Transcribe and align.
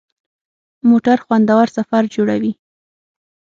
موټر 0.89 1.17
خوندور 1.25 1.67
سفر 1.77 2.03
جوړوي. 2.15 2.51